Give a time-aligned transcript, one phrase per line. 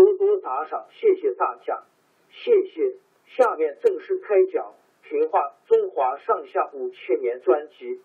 [0.00, 1.84] 多多打赏，谢谢大家，
[2.30, 2.96] 谢谢。
[3.26, 4.72] 下面正式开讲
[5.06, 8.00] 《评话中华上下五千年》专辑。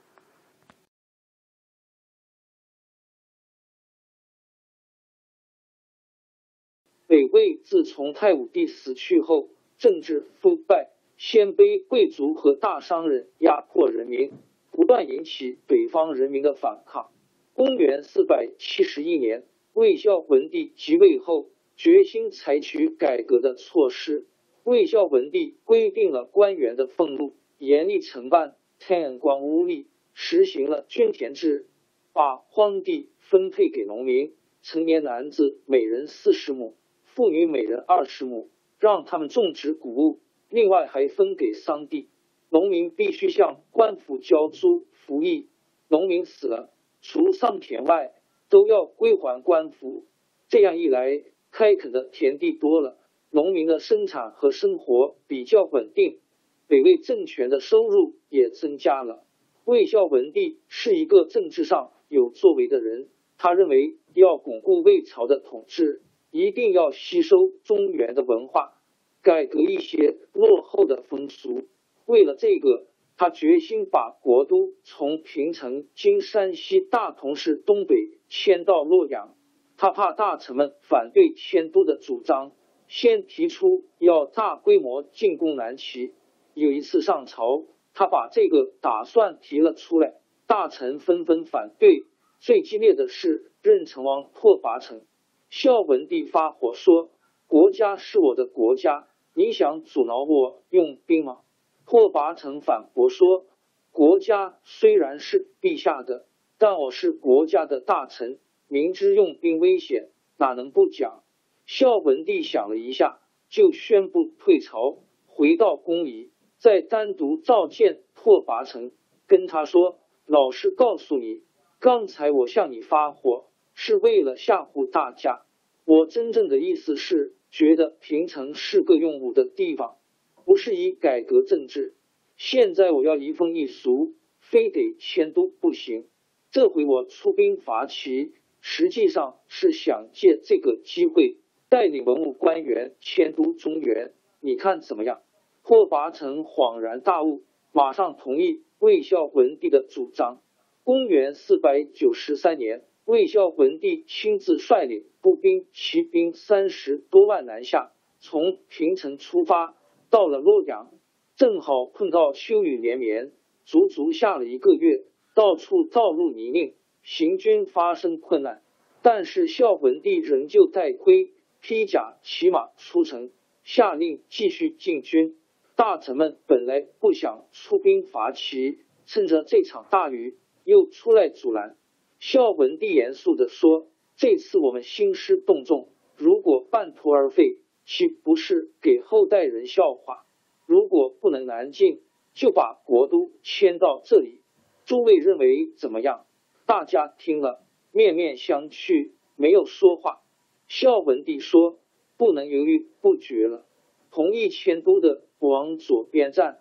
[7.07, 14.33] 北魏自从太武帝死去后，政治腐败，鲜卑贵族和大商人压迫人民，
[14.71, 17.09] 不断引起北方人民的反抗。
[17.53, 21.47] 公元四百七十一年，魏孝文帝即位后。
[21.75, 24.25] 决心采取改革的措施。
[24.63, 31.67] 魏孝文帝规定了官员的俸禄，严厉惩办贪官污吏，实行了均田制，
[32.13, 38.49] 把荒地分配给农民，成年男子每人四十亩，妇女每人二十亩，
[38.79, 40.19] 让他们种植谷物。
[40.49, 42.09] 另外还分给桑地，
[42.49, 45.49] 农民必须向官府交租服役。
[45.87, 46.71] 农民死了，
[47.01, 48.13] 除桑田外，
[48.49, 50.05] 都要归还官府。
[50.47, 51.23] 这样一来，
[51.57, 52.97] 开垦的田地多了，
[53.31, 56.19] 农民的生产和生活比较稳定，
[56.67, 59.23] 北魏政权的收入也增加了。
[59.63, 63.07] 魏孝文帝是一个政治上有作为的人，
[63.37, 68.73] 他认为要巩固魏朝的统治，一定要吸收中原的文化，
[69.21, 71.63] 改革一些落后的风俗。
[72.05, 72.85] 为了这个，
[73.15, 77.95] 他决心把国都从平城（今山西大同市东北）
[78.27, 79.35] 迁到洛阳。
[79.77, 82.53] 他怕大臣们反对迁都的主张，
[82.87, 86.13] 先提出要大规模进攻南齐。
[86.53, 90.15] 有一次上朝，他把这个打算提了出来，
[90.47, 92.05] 大臣纷纷反对。
[92.39, 95.01] 最激烈的是任城王拓跋成。
[95.49, 97.09] 孝文帝发火说
[97.47, 101.39] ：“国家是我的国家，你想阻挠我用兵吗？”
[101.85, 103.45] 拓跋成反驳说
[103.91, 111.23] ：“国家虽然是陛下的，但我是国家的大臣。”明知用兵危险，哪能不讲？
[111.67, 118.91] 孝文帝想了一下，就宣布退朝，回到宫里，再单独召见拓跋成，
[119.27, 121.43] 跟他说：“老实告诉你，
[121.79, 125.43] 刚才我向你发火，是为了吓唬大家。
[125.85, 129.97] 我真正的意思是，觉得平城是个用武的地方，
[130.43, 131.93] 不是以改革政治。
[132.35, 136.07] 现在我要移风易俗，非得迁都不行。
[136.51, 138.33] 这回我出兵伐齐。”
[138.67, 141.37] 实际上是想借这个机会
[141.69, 144.11] 带领文武官员迁都中原，
[144.41, 145.21] 你看怎么样？
[145.63, 150.41] 拓跋成恍然大悟，马上同意魏孝文帝的主张。
[150.83, 159.77] 公元四百九十三年，魏孝文帝亲自率领步兵、骑兵三十多万南下，从平城出发，
[160.09, 160.91] 到了洛阳，
[161.35, 163.31] 正好碰到秋雨连绵，
[163.63, 165.03] 足足下了一个月，
[165.35, 166.73] 到处道路泥泞。
[167.07, 168.63] 行军发生困难，
[169.07, 171.31] 但是孝文帝仍旧带盔
[171.61, 173.29] 披甲骑马出城，
[173.63, 175.37] 下令继续进军。
[175.75, 181.77] 大臣们本来不想出兵伐齐，趁着这场大雨又出来阻拦。
[182.17, 190.25] 孝文帝严肃地说：“这次我们兴师动众，如果半途而废，岂不是给后代人笑话？
[190.65, 192.01] 如果不能南进，
[192.33, 194.41] 就把国都迁到这里。
[194.83, 196.25] 诸位认为怎么样？”
[196.65, 197.63] 大家听了，
[197.95, 200.19] 面面相觑，没有说话。
[200.67, 201.79] 孝文帝说
[202.19, 203.65] ：“不能犹豫不决了。
[204.11, 206.59] 同意迁都的往左边站，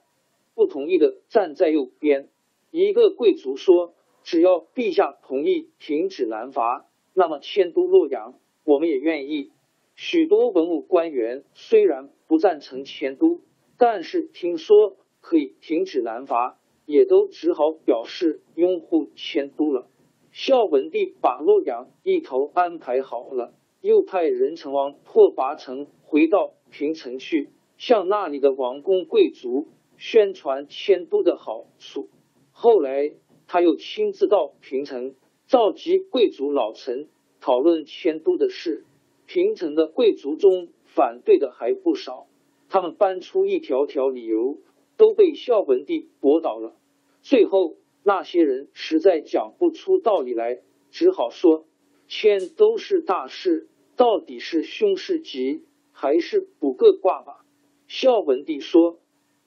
[0.54, 2.28] 不同意的站在右边。
[2.70, 9.50] 一个贵族说：“只要陛下同意停止南伐，那么迁都洛阳，我们也愿意。”
[9.96, 13.40] 许多文武官员虽然不赞成迁都，
[13.76, 19.88] 但是听说可以停止南伐，也都只好表示拥护迁都了。
[20.34, 32.08] 孝文帝把洛阳一头安排好了，又派仁成王拓跋成回到平城去，向那里的王公贵族宣传迁都的好处。
[32.50, 33.12] 后来
[33.46, 35.14] 他又亲自到平城，
[35.46, 37.08] 召集贵族老臣
[37.40, 38.84] 讨论迁都的事。
[39.26, 42.26] 平城的贵族中反对的还不少，
[42.69, 44.58] 他们搬出一条条理由，
[44.96, 46.75] 都被孝文帝驳倒了。
[47.22, 50.60] 最后那些人实在讲不出道理来，
[50.90, 51.64] 只好说
[52.06, 53.66] 迁都是大事，
[53.96, 57.44] 到底是凶是吉，还是卜个卦吧。
[57.88, 59.00] 孝文帝说，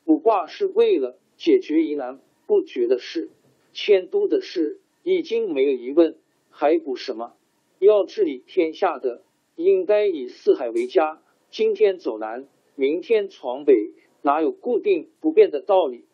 [0.04, 3.30] 卜卦是为了解决疑难不决的事，
[3.74, 6.18] 迁都的事已经没有疑问，
[6.50, 7.36] 还卜什么？
[7.78, 9.22] 要治理天下的。
[9.56, 16.06] 应该以四海为家，今天走南，明天闯北，哪有固定不变的道理？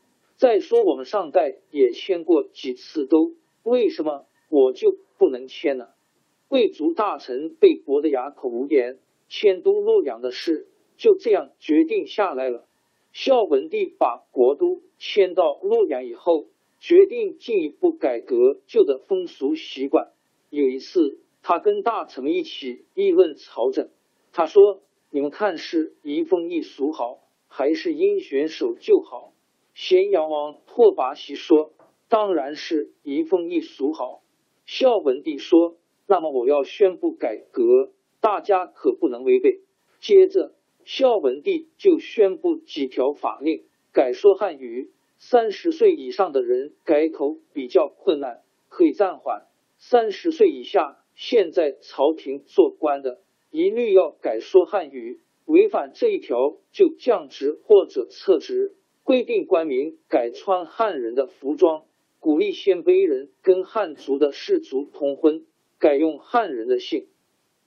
[0.44, 3.32] 再说我们上代也迁过几次都，
[3.64, 5.88] 为什么我就不能迁呢？
[6.50, 9.00] 贵族大臣被驳得哑口无言，
[9.30, 10.68] 迁都洛阳的事
[10.98, 12.68] 就这样决定下来了。
[13.14, 16.48] 孝文帝把国都迁到洛阳以后，
[16.78, 20.12] 决定进一步改革旧的风俗习惯。
[20.50, 21.20] 有一次。
[21.46, 23.90] 他跟大臣一起议论朝政。
[24.32, 24.82] 他说
[25.12, 27.20] ：“你们看是移风易俗好，
[27.50, 29.33] 还是应选守旧好？”
[29.74, 31.74] 咸阳王拓跋喜说
[32.08, 34.22] ：“当然是移风易俗好。”
[34.66, 35.78] 孝文帝说
[36.08, 37.92] ：“那么我要宣布改革，
[38.22, 39.62] 大家可不能违背。”
[40.00, 40.54] 接着，
[40.86, 44.92] 孝文帝就宣布几条法令，改说汉语。
[45.18, 49.48] 三十岁以上的人改口比较困难，可以暂缓；
[49.78, 51.00] 三十岁以下。
[51.16, 53.22] 现在朝廷做官的
[53.52, 58.76] 一律要改说汉语，违反这一条就降职或者撤职。
[59.04, 61.84] 规定官民改穿汉人的服装，
[62.20, 65.46] 鼓励鲜卑人跟汉族的士族通婚，
[65.78, 67.08] 改用汉人的姓。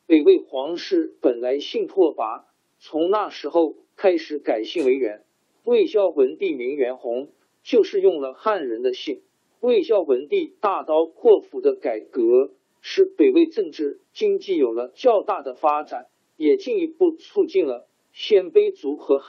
[0.06, 2.44] 北魏皇室本来姓拓跋，
[2.78, 5.24] 从那时候开始改姓为元。
[5.64, 7.28] 魏孝文帝名元宏，
[7.62, 9.22] 就是用了汉人的姓。
[9.60, 12.52] 魏孝文帝大刀阔斧的改革。
[12.88, 16.06] 使北魏政治经济有了较大的发展，
[16.36, 19.28] 也进一步促进了鲜卑族和汉